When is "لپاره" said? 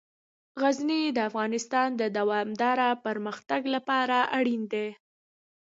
3.75-4.17